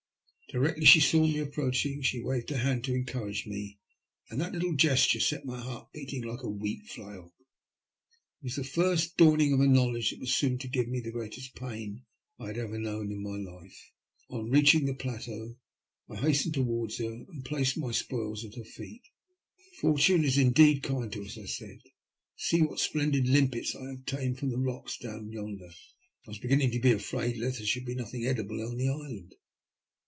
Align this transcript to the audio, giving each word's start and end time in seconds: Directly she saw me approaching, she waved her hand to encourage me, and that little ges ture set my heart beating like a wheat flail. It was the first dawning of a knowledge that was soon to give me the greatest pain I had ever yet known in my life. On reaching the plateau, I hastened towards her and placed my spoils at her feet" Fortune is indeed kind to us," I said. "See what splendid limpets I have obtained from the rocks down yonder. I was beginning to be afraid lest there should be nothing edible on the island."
Directly 0.53 0.83
she 0.85 0.99
saw 0.99 1.21
me 1.21 1.39
approaching, 1.39 2.01
she 2.01 2.19
waved 2.21 2.49
her 2.49 2.57
hand 2.57 2.83
to 2.83 2.93
encourage 2.93 3.47
me, 3.47 3.79
and 4.29 4.41
that 4.41 4.51
little 4.51 4.73
ges 4.75 5.07
ture 5.07 5.21
set 5.21 5.45
my 5.45 5.57
heart 5.57 5.93
beating 5.93 6.23
like 6.23 6.41
a 6.43 6.49
wheat 6.49 6.87
flail. 6.89 7.33
It 8.09 8.43
was 8.47 8.55
the 8.57 8.65
first 8.65 9.15
dawning 9.15 9.53
of 9.53 9.61
a 9.61 9.65
knowledge 9.67 10.09
that 10.11 10.19
was 10.19 10.33
soon 10.33 10.57
to 10.57 10.67
give 10.67 10.89
me 10.89 10.99
the 10.99 11.13
greatest 11.13 11.55
pain 11.55 12.03
I 12.37 12.47
had 12.47 12.57
ever 12.57 12.73
yet 12.73 12.81
known 12.81 13.13
in 13.13 13.23
my 13.23 13.37
life. 13.49 13.91
On 14.29 14.49
reaching 14.49 14.83
the 14.83 14.93
plateau, 14.93 15.55
I 16.09 16.17
hastened 16.17 16.55
towards 16.55 16.97
her 16.97 17.09
and 17.13 17.45
placed 17.45 17.77
my 17.77 17.93
spoils 17.93 18.43
at 18.43 18.55
her 18.55 18.65
feet" 18.65 19.03
Fortune 19.79 20.25
is 20.25 20.37
indeed 20.37 20.83
kind 20.83 21.09
to 21.13 21.23
us," 21.23 21.37
I 21.37 21.45
said. 21.45 21.79
"See 22.35 22.61
what 22.61 22.81
splendid 22.81 23.29
limpets 23.29 23.73
I 23.73 23.85
have 23.85 23.99
obtained 23.99 24.37
from 24.37 24.49
the 24.49 24.59
rocks 24.59 24.97
down 24.97 25.31
yonder. 25.31 25.69
I 25.69 26.29
was 26.29 26.39
beginning 26.39 26.71
to 26.71 26.79
be 26.81 26.91
afraid 26.91 27.37
lest 27.37 27.59
there 27.59 27.67
should 27.67 27.85
be 27.85 27.95
nothing 27.95 28.25
edible 28.25 28.61
on 28.67 28.75
the 28.75 28.89
island." 28.89 29.35